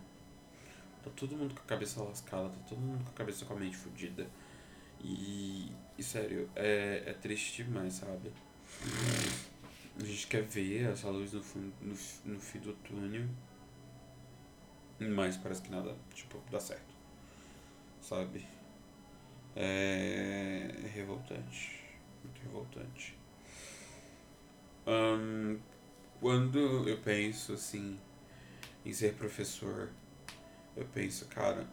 tá 1.02 1.10
todo 1.16 1.36
mundo 1.36 1.54
com 1.54 1.60
a 1.60 1.64
cabeça 1.64 2.02
lascada, 2.02 2.48
tá 2.48 2.58
todo 2.68 2.78
mundo 2.78 3.04
com 3.04 3.10
a 3.10 3.14
cabeça 3.14 3.44
com 3.44 3.54
a 3.54 3.56
mente 3.56 3.76
fodida. 3.76 4.26
E, 5.00 5.72
e 5.96 6.02
sério, 6.02 6.48
é, 6.56 7.02
é 7.06 7.12
triste 7.12 7.64
demais, 7.64 7.94
sabe? 7.94 8.32
A 10.00 10.04
gente 10.04 10.26
quer 10.26 10.42
ver 10.42 10.90
essa 10.90 11.08
luz 11.08 11.32
no, 11.32 11.42
fundo, 11.42 11.72
no, 11.80 11.94
no 12.32 12.40
fim 12.40 12.58
do 12.60 12.72
túnel, 12.74 13.26
mas 15.00 15.36
parece 15.36 15.62
que 15.62 15.70
nada, 15.70 15.96
tipo, 16.14 16.40
dá 16.50 16.60
certo, 16.60 16.94
sabe? 18.00 18.46
É, 19.56 20.70
revoltante 20.94 21.78
muito 22.28 22.42
revoltante. 22.42 23.16
Um, 24.86 25.58
quando 26.20 26.88
eu 26.88 26.98
penso 26.98 27.52
assim 27.52 27.98
em 28.84 28.92
ser 28.92 29.14
professor, 29.14 29.90
eu 30.76 30.86
penso, 30.86 31.26
cara, 31.26 31.66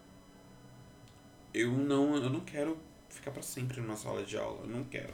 eu 1.53 1.71
não, 1.71 2.15
eu 2.15 2.29
não 2.29 2.41
quero 2.41 2.77
ficar 3.09 3.31
para 3.31 3.41
sempre 3.41 3.79
numa 3.79 3.95
sala 3.95 4.23
de 4.23 4.37
aula, 4.37 4.61
eu 4.63 4.69
não 4.69 4.83
quero. 4.83 5.13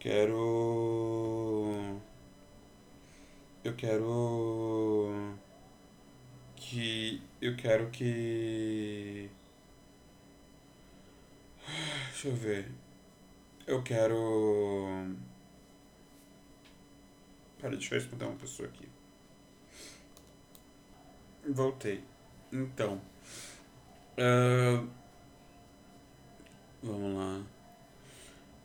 Quero 0.00 2.00
eu 3.64 3.74
quero 3.76 5.36
que 6.56 7.22
eu 7.40 7.56
quero 7.56 7.90
que 7.90 9.30
deixa 12.12 12.28
eu 12.28 12.36
ver 12.36 12.68
eu 13.68 13.82
quero. 13.82 15.14
Pera, 17.60 17.76
deixa 17.76 17.94
eu 17.94 18.00
responder 18.00 18.24
uma 18.24 18.36
pessoa 18.36 18.66
aqui. 18.66 18.88
Voltei. 21.46 22.02
Então. 22.50 22.98
Uh, 24.16 24.88
vamos 26.82 27.14
lá. 27.14 27.44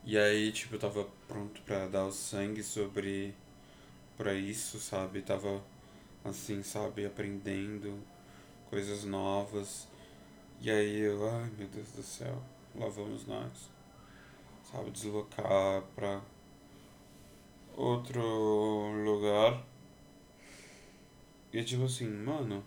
E 0.06 0.18
aí, 0.18 0.54
tipo, 0.54 0.75
eu 0.75 0.80
tava 0.80 1.06
pronto 1.34 1.62
pra 1.63 1.88
dar 1.88 2.06
o 2.06 2.12
sangue 2.12 2.62
sobre. 2.62 3.34
pra 4.18 4.34
isso, 4.36 4.80
sabe? 4.80 5.22
Tava 5.24 5.63
assim, 6.24 6.62
sabe? 6.63 7.06
Aprendendo 7.06 8.00
coisas 8.70 9.04
novas. 9.04 9.88
E 10.62 10.70
aí 10.72 11.00
eu, 11.00 11.28
ai 11.30 11.52
meu 11.58 11.68
Deus 11.68 11.92
do 11.94 12.04
céu, 12.04 12.42
lá 12.75 12.88
vamos 12.88 13.25
nós 13.25 13.74
sabe, 14.72 14.92
deslocar 14.92 15.84
para 15.96 16.22
outro 17.75 18.22
lugar. 19.04 19.63
E 21.52 21.60
é 21.60 21.63
tipo 21.63 21.86
assim, 21.86 22.08
mano. 22.08 22.63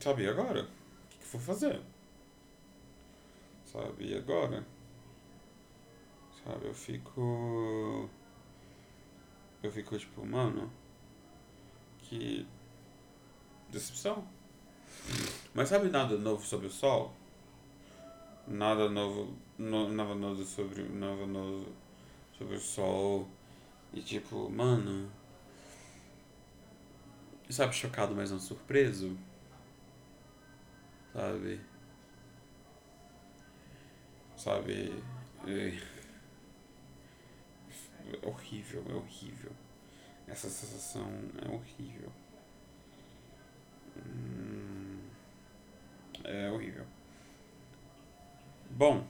Sabe, 0.00 0.24
e 0.24 0.28
agora? 0.28 0.62
O 0.62 1.08
que, 1.10 1.18
que 1.18 1.26
vou 1.28 1.40
fazer? 1.40 1.80
Sabe, 3.66 4.06
e 4.06 4.16
agora? 4.16 4.64
Sabe, 6.44 6.66
eu 6.66 6.74
fico. 6.74 8.08
Eu 9.62 9.70
fico 9.70 9.98
tipo, 9.98 10.24
mano. 10.26 10.70
Que. 12.00 12.46
Decepção. 13.70 14.24
Mas 15.54 15.68
sabe 15.68 15.88
nada 15.88 16.16
novo 16.18 16.44
sobre 16.44 16.66
o 16.66 16.70
sol? 16.70 17.14
nada 18.46 18.88
novo, 18.88 19.36
no, 19.58 19.88
nada 19.88 20.14
novo 20.14 20.44
sobre, 20.44 20.82
nada 20.84 21.26
novo 21.26 21.72
sobre 22.36 22.56
o 22.56 22.60
sol. 22.60 23.28
E 23.92 24.00
tipo, 24.00 24.50
mano. 24.50 25.10
Sabe, 27.50 27.74
chocado, 27.74 28.14
mas 28.14 28.30
não 28.30 28.40
surpreso? 28.40 29.16
Sabe? 31.12 31.60
Sabe? 34.36 35.02
É, 35.46 35.78
é 38.12 38.26
horrível. 39.12 39.52
Essa 40.26 40.48
sensação 40.48 41.06
é 41.44 41.48
horrível. 41.48 42.10
Hum, 43.96 44.98
é 46.24 46.50
horrível. 46.50 46.86
Bom. 48.70 49.06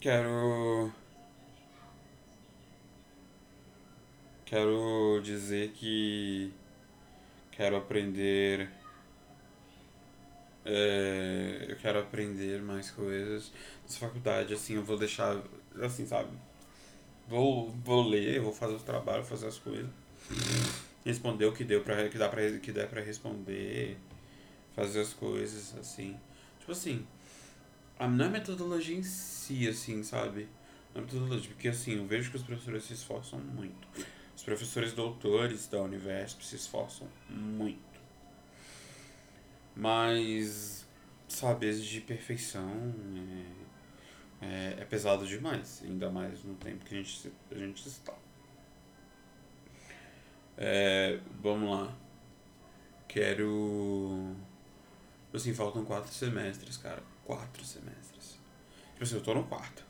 Quero. 0.00 0.92
quero 4.44 5.20
dizer 5.22 5.70
que 5.70 6.52
quero 7.52 7.76
aprender. 7.76 8.68
É, 10.64 11.66
eu 11.68 11.76
quero 11.76 11.98
aprender 11.98 12.62
mais 12.62 12.90
coisas. 12.90 13.52
Nessa 13.82 13.98
faculdade, 13.98 14.54
assim, 14.54 14.74
eu 14.74 14.84
vou 14.84 14.96
deixar. 14.96 15.40
Assim, 15.80 16.06
sabe? 16.06 16.30
Vou, 17.28 17.70
vou 17.84 18.08
ler, 18.08 18.40
vou 18.40 18.52
fazer 18.52 18.74
os 18.74 18.82
trabalhos, 18.82 19.28
fazer 19.28 19.46
as 19.46 19.58
coisas. 19.58 19.90
Responder 21.04 21.46
o 21.46 21.52
que 21.52 21.64
deu 21.64 21.82
pra, 21.82 22.08
que 22.08 22.18
dá 22.18 22.28
pra, 22.28 22.58
que 22.58 22.72
der 22.72 22.88
pra 22.88 23.00
responder. 23.00 23.96
Fazer 24.74 25.00
as 25.00 25.12
coisas, 25.12 25.74
assim. 25.78 26.16
Tipo 26.58 26.72
assim, 26.72 27.06
a, 27.98 28.08
não 28.08 28.24
é 28.24 28.28
metodologia 28.28 28.96
em 28.96 29.02
si, 29.02 29.68
assim, 29.68 30.02
sabe? 30.02 30.48
Não 30.94 31.02
é 31.02 31.04
metodologia, 31.04 31.50
porque 31.50 31.68
assim, 31.68 31.96
eu 31.96 32.06
vejo 32.06 32.30
que 32.30 32.36
os 32.36 32.42
professores 32.42 32.84
se 32.84 32.92
esforçam 32.94 33.38
muito. 33.38 33.88
Os 34.36 34.42
professores 34.42 34.92
doutores 34.92 35.68
da 35.68 35.82
Univesp 35.82 36.42
se 36.44 36.56
esforçam 36.56 37.06
muito. 37.28 37.91
Mas, 39.74 40.86
sabe, 41.28 41.66
exigir 41.66 42.02
perfeição 42.02 42.70
é, 44.42 44.46
é, 44.46 44.76
é, 44.80 44.84
pesado 44.84 45.26
demais, 45.26 45.82
ainda 45.84 46.10
mais 46.10 46.44
no 46.44 46.54
tempo 46.54 46.84
que 46.84 46.94
a 46.94 46.98
gente, 46.98 47.32
a 47.50 47.54
gente 47.58 47.88
está. 47.88 48.14
É, 50.56 51.20
vamos 51.40 51.70
lá. 51.70 51.96
Quero. 53.08 54.34
Assim, 55.32 55.54
faltam 55.54 55.84
quatro 55.84 56.12
semestres, 56.12 56.76
cara. 56.76 57.02
Quatro 57.24 57.64
semestres. 57.64 58.38
Tipo 58.92 59.04
assim, 59.04 59.14
eu 59.14 59.22
tô 59.22 59.34
no 59.34 59.44
quarto. 59.44 59.84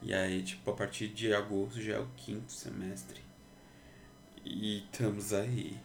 E 0.00 0.12
aí, 0.12 0.42
tipo, 0.42 0.70
a 0.70 0.74
partir 0.74 1.08
de 1.08 1.34
agosto 1.34 1.80
já 1.80 1.94
é 1.94 1.98
o 1.98 2.08
quinto 2.16 2.52
semestre. 2.52 3.22
E 4.44 4.84
estamos 4.84 5.32
aí. 5.32 5.78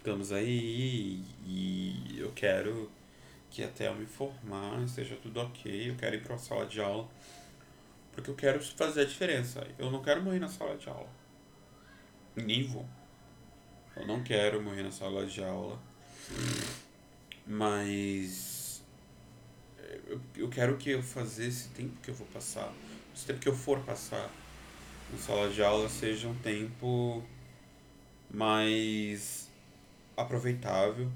Estamos 0.00 0.32
aí 0.32 1.22
e 1.44 2.16
eu 2.18 2.32
quero 2.32 2.90
que 3.50 3.62
até 3.62 3.86
eu 3.86 3.94
me 3.94 4.06
formar 4.06 4.82
esteja 4.82 5.14
tudo 5.16 5.38
ok. 5.40 5.90
Eu 5.90 5.96
quero 5.96 6.16
ir 6.16 6.22
para 6.22 6.36
a 6.36 6.38
sala 6.38 6.64
de 6.64 6.80
aula. 6.80 7.06
Porque 8.10 8.30
eu 8.30 8.34
quero 8.34 8.64
fazer 8.64 9.02
a 9.02 9.04
diferença. 9.04 9.62
Eu 9.78 9.90
não 9.90 10.00
quero 10.00 10.22
morrer 10.22 10.38
na 10.38 10.48
sala 10.48 10.74
de 10.78 10.88
aula. 10.88 11.10
Nem 12.34 12.66
vou. 12.66 12.88
Eu 13.94 14.06
não 14.06 14.22
quero 14.22 14.62
morrer 14.62 14.84
na 14.84 14.90
sala 14.90 15.26
de 15.26 15.44
aula. 15.44 15.78
Mas. 17.46 18.82
Eu, 20.06 20.18
eu 20.34 20.48
quero 20.48 20.78
que 20.78 20.92
eu 20.92 21.02
fazer 21.02 21.48
esse 21.48 21.68
tempo 21.68 22.00
que 22.00 22.10
eu 22.10 22.14
vou 22.14 22.26
passar. 22.28 22.72
Esse 23.14 23.26
tempo 23.26 23.38
que 23.38 23.50
eu 23.50 23.54
for 23.54 23.78
passar 23.80 24.30
na 25.12 25.18
sala 25.18 25.50
de 25.50 25.62
aula 25.62 25.90
seja 25.90 26.26
um 26.26 26.36
tempo 26.36 27.22
mais 28.30 29.49
aproveitável, 30.22 31.10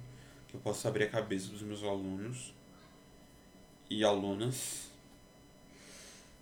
que 0.49 0.55
eu 0.55 0.61
possa 0.61 0.89
abrir 0.89 1.05
a 1.05 1.09
cabeça 1.09 1.49
dos 1.49 1.63
meus 1.63 1.83
alunos 1.83 2.55
e 3.91 4.05
alunas, 4.05 4.91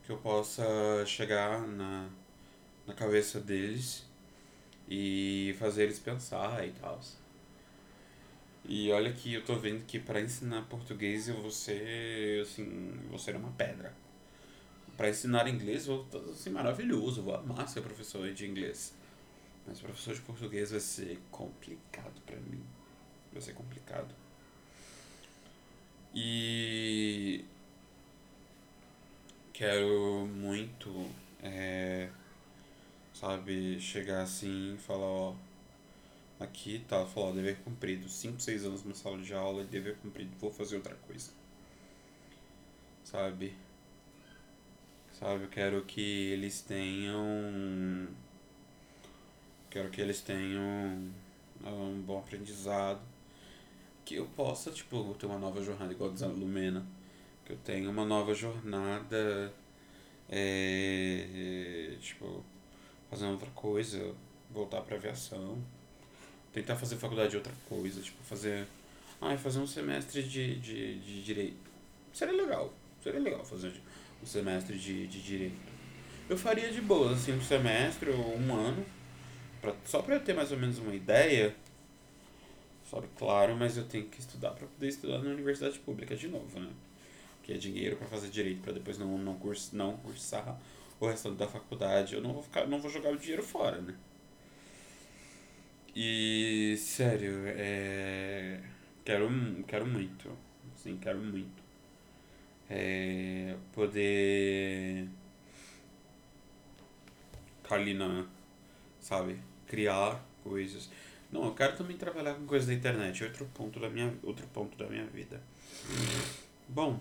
que 0.04 0.11
eu 0.11 0.19
possa 0.19 0.64
chegar 1.07 1.66
na, 1.66 2.09
na 2.87 2.95
cabeça 2.95 3.40
deles 3.40 4.04
e 4.88 5.54
fazer 5.59 5.85
eles 5.85 5.99
pensar 5.99 6.66
e 6.66 6.73
tal. 6.73 7.00
E 8.64 8.90
olha 8.92 9.12
que 9.12 9.35
eu 9.35 9.45
tô 9.45 9.57
vendo 9.57 9.85
que 9.87 9.99
para 9.99 10.21
ensinar 10.21 10.62
português 10.62 11.28
eu 11.28 11.40
vou 11.40 11.50
ser, 11.50 12.42
assim, 12.42 12.92
vou 13.09 13.19
ser 13.19 13.35
uma 13.35 13.50
pedra. 13.52 13.92
Para 14.97 15.09
ensinar 15.09 15.49
inglês 15.49 15.87
eu 15.87 16.04
vou 16.04 16.31
assim, 16.31 16.50
maravilhoso, 16.50 17.23
vou 17.23 17.35
amar 17.35 17.69
ser 17.69 17.81
professor 17.81 18.33
de 18.33 18.47
inglês. 18.47 18.95
Mas 19.66 19.81
professor 19.81 20.14
de 20.14 20.21
português 20.23 20.71
vai 20.71 20.81
ser 20.81 21.21
complicado 21.31 22.21
para 22.26 22.37
mim. 22.37 22.64
Vai 23.32 23.41
ser 23.41 23.54
complicado. 23.54 24.15
E 26.15 27.45
quero 29.52 30.26
muito, 30.26 31.08
é, 31.43 32.10
sabe, 33.15 33.80
chegar 33.80 34.23
assim 34.23 34.75
e 34.75 34.78
falar, 34.78 35.06
ó, 35.06 35.34
aqui 36.41 36.84
tá, 36.89 37.06
falar, 37.06 37.32
dever 37.32 37.58
cumprido, 37.58 38.08
5, 38.08 38.41
6 38.41 38.65
anos 38.65 38.84
na 38.84 38.95
sala 38.95 39.19
de 39.19 39.32
aula, 39.32 39.65
dever 39.65 39.97
cumprido, 39.99 40.36
vou 40.39 40.50
fazer 40.50 40.76
outra 40.76 40.95
coisa. 41.06 41.30
Sabe? 43.04 43.54
Sabe, 45.19 45.45
eu 45.45 45.49
quero 45.49 45.84
que 45.84 46.00
eles 46.32 46.60
tenham 46.63 48.08
Quero 49.73 49.89
que 49.89 50.02
eles 50.02 50.21
tenham 50.21 51.11
um 51.65 52.02
bom 52.06 52.19
aprendizado. 52.19 53.00
Que 54.04 54.17
eu 54.17 54.26
possa, 54.37 54.71
tipo, 54.71 55.17
ter 55.19 55.25
uma 55.25 55.39
nova 55.39 55.63
jornada, 55.63 55.91
igual 55.91 56.13
a 56.13 56.26
Lumena. 56.26 56.85
Que 57.43 57.54
eu 57.54 57.56
tenha 57.56 57.89
uma 57.89 58.04
nova 58.04 58.35
jornada. 58.35 59.50
É, 60.28 61.97
tipo, 62.02 62.45
fazendo 63.08 63.32
outra 63.32 63.49
coisa. 63.52 64.15
Voltar 64.50 64.82
pra 64.82 64.97
aviação. 64.97 65.56
Tentar 66.52 66.76
fazer 66.76 66.97
faculdade 66.97 67.30
de 67.30 67.39
outra 67.39 67.54
coisa. 67.67 68.02
Tipo, 68.02 68.23
fazer. 68.25 68.67
Ah, 69.23 69.35
fazer 69.39 69.58
um 69.58 69.67
semestre 69.67 70.23
de, 70.23 70.61
de, 70.61 70.99
de 70.99 71.23
direito. 71.23 71.71
Seria 72.13 72.35
legal. 72.35 72.71
Seria 73.02 73.21
legal 73.21 73.43
fazer 73.43 73.73
um 74.23 74.26
semestre 74.26 74.78
de, 74.78 75.06
de 75.06 75.23
direito. 75.23 75.73
Eu 76.28 76.37
faria 76.37 76.71
de 76.71 76.82
boa, 76.82 77.13
assim, 77.13 77.32
um 77.32 77.41
semestre 77.41 78.11
ou 78.11 78.37
um 78.37 78.54
ano 78.54 78.85
Pra, 79.62 79.75
só 79.86 80.02
para 80.02 80.16
eu 80.16 80.20
ter 80.20 80.34
mais 80.34 80.50
ou 80.52 80.58
menos 80.58 80.78
uma 80.78 80.94
ideia, 80.94 81.54
sabe, 82.90 83.06
claro, 83.16 83.56
mas 83.56 83.76
eu 83.76 83.84
tenho 83.84 84.06
que 84.06 84.20
estudar 84.20 84.50
para 84.50 84.66
poder 84.66 84.88
estudar 84.88 85.18
na 85.20 85.30
universidade 85.30 85.78
pública 85.78 86.16
de 86.16 86.28
novo, 86.28 86.58
né? 86.60 86.68
Que 87.44 87.52
é 87.54 87.56
dinheiro 87.56 87.96
para 87.96 88.08
fazer 88.08 88.28
direito, 88.28 88.60
para 88.60 88.72
depois 88.72 88.98
não, 88.98 89.16
não, 89.18 89.36
curs, 89.38 89.72
não 89.72 89.96
cursar 89.98 90.60
o 91.00 91.06
restante 91.06 91.36
da 91.36 91.46
faculdade. 91.48 92.14
Eu 92.14 92.20
não 92.20 92.32
vou, 92.32 92.42
ficar, 92.42 92.66
não 92.66 92.80
vou 92.80 92.90
jogar 92.90 93.10
o 93.12 93.16
dinheiro 93.16 93.42
fora, 93.42 93.80
né? 93.80 93.94
E, 95.94 96.76
sério, 96.78 97.42
é... 97.46 98.60
Quero, 99.04 99.28
quero 99.66 99.86
muito, 99.86 100.30
sim, 100.76 100.96
quero 101.00 101.18
muito. 101.18 101.62
É, 102.70 103.56
poder... 103.72 105.08
Kalina, 107.62 108.26
sabe? 109.00 109.38
Criar 109.73 110.23
coisas. 110.45 110.91
Não, 111.32 111.47
eu 111.47 111.54
quero 111.54 111.75
também 111.78 111.97
trabalhar 111.97 112.35
com 112.35 112.45
coisas 112.45 112.69
da 112.69 112.75
internet, 112.75 113.25
outro 113.25 113.47
ponto 113.54 113.80
da 113.80 113.89
minha, 113.89 114.13
outro 114.23 114.47
ponto 114.49 114.76
da 114.76 114.87
minha 114.87 115.06
vida. 115.06 115.43
Bom, 116.69 117.00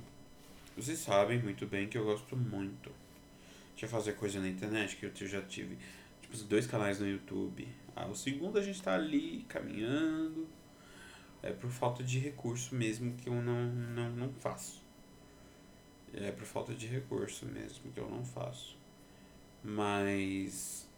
vocês 0.78 1.00
sabem 1.00 1.38
muito 1.44 1.68
bem 1.68 1.90
que 1.90 1.98
eu 1.98 2.06
gosto 2.06 2.38
muito 2.38 2.90
de 3.76 3.86
fazer 3.88 4.14
coisa 4.14 4.40
na 4.40 4.48
internet, 4.48 4.96
que 4.96 5.06
eu 5.06 5.28
já 5.28 5.42
tive 5.42 5.78
tipo, 6.22 6.38
dois 6.46 6.66
canais 6.66 6.98
no 6.98 7.10
YouTube. 7.10 7.68
Ah, 7.94 8.08
o 8.08 8.16
segundo 8.16 8.58
a 8.58 8.64
gente 8.64 8.82
tá 8.82 8.96
ali 8.96 9.46
caminhando. 9.50 10.48
É 11.44 11.52
por 11.52 11.72
falta 11.72 12.02
de 12.02 12.20
recurso 12.20 12.74
mesmo 12.74 13.18
que 13.18 13.28
eu 13.28 13.34
não, 13.34 13.66
não, 13.66 14.10
não 14.12 14.34
faço. 14.34 14.82
É 16.14 16.32
por 16.32 16.46
falta 16.46 16.74
de 16.74 16.88
recurso 16.88 17.46
mesmo 17.46 17.92
que 17.92 18.00
eu 18.00 18.10
não 18.10 18.24
faço. 18.24 18.78
Mas 19.62 20.90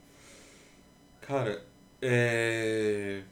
Cara, 1.26 1.66
é. 2.02 3.24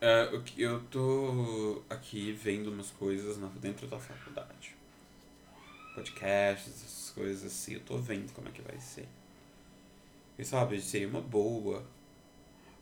é 0.00 0.30
eu 0.56 0.80
tô 0.84 1.82
aqui 1.90 2.32
vendo 2.32 2.70
umas 2.72 2.90
coisas 2.90 3.36
dentro 3.60 3.86
da 3.86 3.98
faculdade. 3.98 4.74
Podcasts, 5.94 6.82
essas 6.82 7.10
coisas 7.10 7.44
assim, 7.44 7.74
eu 7.74 7.80
tô 7.80 7.98
vendo 7.98 8.32
como 8.32 8.48
é 8.48 8.50
que 8.50 8.62
vai 8.62 8.80
ser. 8.80 9.06
E 10.38 10.44
sabe, 10.44 10.80
seria 10.80 11.08
uma 11.08 11.20
boa. 11.20 11.84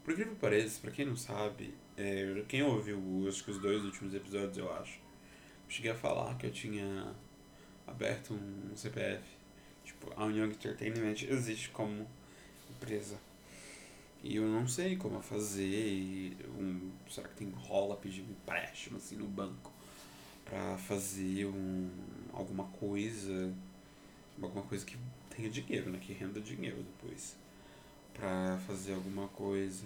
Por 0.05 0.13
incrível 0.13 0.35
que 0.35 0.41
pareça, 0.41 0.81
pra 0.81 0.93
quem 0.93 1.05
não 1.05 1.17
sabe, 1.17 1.75
é, 1.97 2.45
quem 2.49 2.63
ouviu 2.63 3.27
acho 3.29 3.43
que 3.43 3.51
os 3.51 3.59
dois 3.59 3.85
últimos 3.85 4.15
episódios, 4.15 4.57
eu 4.57 4.73
acho, 4.73 5.01
cheguei 5.69 5.91
a 5.91 5.97
falar 5.97 6.37
que 6.39 6.47
eu 6.47 6.53
tinha 6.53 7.13
aberto 7.89 8.35
um 8.35 8.77
CPF 8.77 9.36
Tipo, 9.87 10.13
a 10.21 10.25
Young 10.27 10.51
Entertainment 10.51 11.23
existe 11.29 11.71
como 11.71 12.07
empresa. 12.69 13.17
E 14.23 14.37
eu 14.37 14.43
não 14.43 14.67
sei 14.67 14.97
como 14.97 15.23
fazer. 15.23 16.37
Um, 16.59 16.91
será 17.09 17.29
que 17.29 17.37
tem 17.37 17.51
rola 17.51 17.97
pedir 17.97 18.23
empréstimo 18.23 18.97
assim 18.97 19.17
no 19.17 19.27
banco 19.27 19.73
para 20.45 20.77
fazer 20.77 21.47
um, 21.47 21.89
alguma 22.33 22.65
coisa, 22.65 23.55
alguma 24.43 24.65
coisa 24.65 24.85
que 24.85 24.97
tenha 25.31 25.49
dinheiro, 25.49 25.89
né? 25.91 25.99
Que 26.01 26.13
renda 26.13 26.41
dinheiro 26.41 26.83
depois 26.83 27.37
para 28.13 28.59
fazer 28.67 28.95
alguma 28.95 29.29
coisa. 29.29 29.85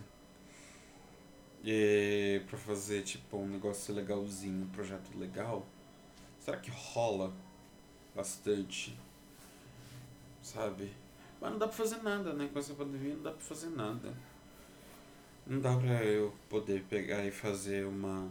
E 1.63 2.41
para 2.49 2.59
fazer 2.59 3.03
tipo 3.03 3.37
um 3.37 3.47
negócio 3.47 3.95
legalzinho, 3.95 4.65
um 4.65 4.69
projeto 4.69 5.11
legal. 5.19 5.67
Será 6.39 6.57
que 6.57 6.71
rola 6.71 7.35
bastante? 8.15 8.97
Sabe? 10.42 10.92
Mas 11.40 11.53
não 11.53 11.59
dá 11.59 11.66
pra 11.66 11.76
fazer 11.76 12.03
nada, 12.03 12.33
né? 12.33 12.48
Com 12.53 12.59
essa 12.59 12.74
pandemia 12.74 13.14
não 13.14 13.22
dá 13.22 13.31
pra 13.31 13.40
fazer 13.40 13.70
nada. 13.70 14.12
Não 15.46 15.59
dá 15.61 15.74
pra 15.76 16.05
eu 16.05 16.35
poder 16.48 16.85
pegar 16.85 17.24
e 17.24 17.31
fazer 17.31 17.87
uma, 17.87 18.29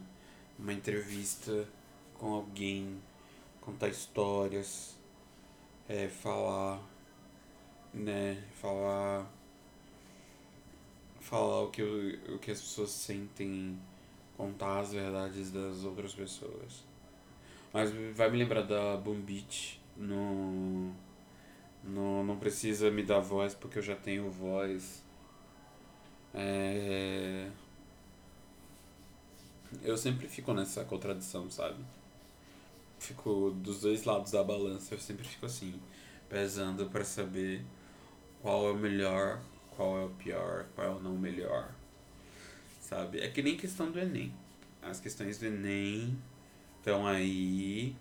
uma 0.58 0.72
entrevista 0.72 1.68
com 2.18 2.34
alguém, 2.34 3.02
contar 3.60 3.88
histórias, 3.88 4.96
é, 5.88 6.08
falar, 6.08 6.80
né? 7.94 8.44
Falar. 8.54 9.28
Falar 11.20 11.64
o 11.64 11.70
que, 11.70 11.84
o 11.84 12.40
que 12.40 12.52
as 12.52 12.62
pessoas 12.62 12.92
sentem, 12.92 13.78
contar 14.38 14.80
as 14.80 14.94
verdades 14.94 15.52
das 15.52 15.84
outras 15.84 16.14
pessoas. 16.14 16.84
Mas 17.74 17.92
vai 18.16 18.32
me 18.32 18.38
lembrar 18.38 18.64
da 18.64 18.98
Beach 18.98 19.80
no 19.96 20.92
não, 21.84 22.24
não 22.24 22.38
precisa 22.38 22.92
me 22.92 23.04
dar 23.04 23.20
voz 23.20 23.54
porque 23.54 23.80
eu 23.80 23.84
já 23.84 23.96
tenho 23.96 24.30
voz. 24.30 25.04
É... 26.34 27.50
Eu 29.82 29.98
sempre 29.98 30.28
fico 30.28 30.54
nessa 30.54 30.84
contradição, 30.84 31.50
sabe? 31.50 31.84
Fico 33.00 33.52
dos 33.52 33.82
dois 33.82 34.04
lados 34.04 34.32
da 34.32 34.44
balança, 34.44 34.94
eu 34.94 35.00
sempre 35.00 35.26
fico 35.28 35.46
assim, 35.46 35.80
pesando 36.28 36.88
para 36.88 37.04
saber 37.04 37.64
qual 38.42 38.68
é 38.68 38.72
o 38.72 38.76
melhor, 38.76 39.42
qual 39.72 40.00
é 40.00 40.06
o 40.06 40.10
pior, 40.10 40.66
qual 40.76 40.88
é 40.88 40.92
o 40.92 41.00
não 41.00 41.18
melhor. 41.18 41.72
Sabe? 42.82 43.20
É 43.20 43.30
que 43.30 43.42
nem 43.42 43.56
questão 43.56 43.92
do 43.92 44.00
Enem. 44.00 44.34
As 44.82 45.00
questões 45.00 45.38
do 45.38 45.46
Enem 45.46 46.18
estão 46.80 47.06
aí. 47.08 47.96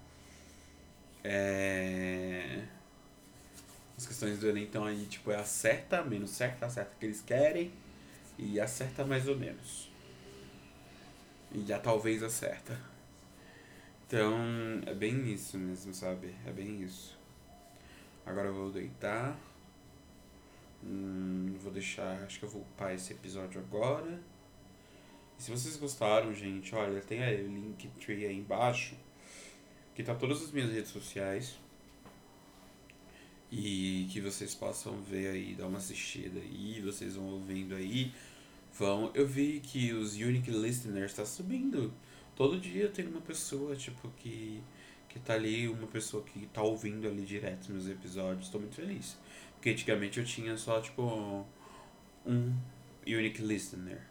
É 1.23 2.67
as 3.99 4.07
questões 4.07 4.39
do 4.39 4.49
Enem 4.49 4.63
estão 4.63 4.85
aí, 4.85 5.07
tipo, 5.07 5.33
é 5.33 5.35
acerta 5.35 6.05
menos 6.05 6.31
certa, 6.31 6.67
acerta 6.67 6.95
que 7.01 7.05
eles 7.05 7.21
querem 7.21 7.73
e 8.39 8.61
acerta 8.61 9.05
mais 9.05 9.27
ou 9.27 9.37
menos. 9.37 9.91
E 11.51 11.67
já 11.67 11.81
talvez 11.81 12.23
acerta. 12.23 12.81
Então, 14.07 14.39
é 14.87 14.95
bem 14.95 15.29
isso 15.33 15.59
mesmo, 15.59 15.93
sabe? 15.93 16.33
É 16.47 16.53
bem 16.53 16.81
isso. 16.81 17.19
Agora 18.25 18.47
eu 18.47 18.55
vou 18.55 18.71
deitar. 18.71 19.37
Hum, 20.85 21.57
vou 21.61 21.73
deixar, 21.73 22.23
acho 22.23 22.39
que 22.39 22.45
eu 22.45 22.51
vou 22.51 22.63
upar 22.63 22.95
esse 22.95 23.13
episódio 23.13 23.61
agora. 23.61 24.21
E 25.37 25.43
se 25.43 25.51
vocês 25.51 25.77
gostaram, 25.77 26.33
gente, 26.33 26.73
olha, 26.73 27.01
tem 27.01 27.25
aí 27.25 27.45
o 27.45 27.49
link 27.49 27.89
tree 28.01 28.27
aí 28.27 28.39
embaixo. 28.39 28.95
Que 29.93 30.05
tá 30.05 30.15
todas 30.15 30.41
as 30.41 30.53
minhas 30.53 30.71
redes 30.71 30.93
sociais 30.93 31.59
e 33.51 34.07
que 34.11 34.21
vocês 34.21 34.55
possam 34.55 35.01
ver 35.01 35.29
aí, 35.29 35.55
dar 35.55 35.67
uma 35.67 35.79
assistida 35.79 36.39
aí, 36.39 36.81
vocês 36.85 37.15
vão 37.15 37.27
ouvindo 37.27 37.75
aí. 37.75 38.13
Vão. 38.79 39.11
Eu 39.15 39.27
vi 39.27 39.61
que 39.61 39.93
os 39.93 40.15
Unique 40.15 40.51
Listeners 40.51 41.15
tá 41.15 41.25
subindo. 41.25 41.93
Todo 42.37 42.61
dia 42.61 42.89
tem 42.89 43.07
uma 43.07 43.21
pessoa, 43.21 43.75
tipo, 43.75 44.09
que, 44.19 44.63
que 45.09 45.19
tá 45.19 45.35
ali, 45.35 45.67
uma 45.67 45.87
pessoa 45.87 46.23
que 46.23 46.47
tá 46.49 46.63
ouvindo 46.63 47.09
ali 47.09 47.25
direto 47.25 47.73
meus 47.73 47.89
episódios. 47.89 48.47
Estou 48.47 48.61
muito 48.61 48.77
feliz. 48.77 49.17
Porque 49.55 49.71
antigamente 49.71 50.21
eu 50.21 50.25
tinha 50.25 50.57
só, 50.57 50.81
tipo, 50.81 51.45
um 52.25 52.55
Unique 53.07 53.43
Listener. 53.43 54.03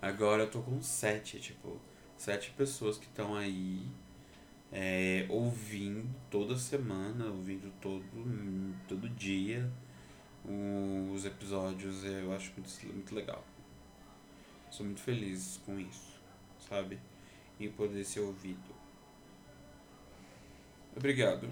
Agora 0.00 0.44
eu 0.44 0.50
tô 0.50 0.60
com 0.60 0.80
sete, 0.82 1.40
tipo, 1.40 1.80
sete 2.16 2.50
pessoas 2.50 2.98
que 2.98 3.06
estão 3.06 3.34
aí 3.34 3.86
é, 4.72 5.26
ouvindo 5.28 6.08
toda 6.30 6.56
semana, 6.56 7.26
ouvindo 7.26 7.70
todo, 7.80 8.04
todo 8.88 9.08
dia 9.10 9.70
os 10.44 11.24
episódios, 11.24 12.04
eu 12.04 12.32
acho 12.32 12.52
muito, 12.56 12.94
muito 12.94 13.14
legal. 13.14 13.44
Sou 14.70 14.84
muito 14.84 15.00
feliz 15.00 15.60
com 15.64 15.78
isso, 15.78 16.20
sabe? 16.58 16.98
Em 17.60 17.70
poder 17.70 18.04
ser 18.04 18.20
ouvido. 18.20 18.74
Obrigado. 20.96 21.48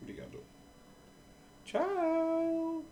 Obrigado. 0.00 0.42
Tchau! 1.64 2.84